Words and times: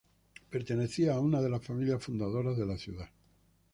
Pertenecía 0.51 1.13
a 1.13 1.19
una 1.19 1.43
de 1.43 1.49
las 1.51 1.63
familias 1.63 2.03
fundadoras 2.03 2.57
de 2.57 2.65
la 2.65 2.75
ciudad. 2.75 3.07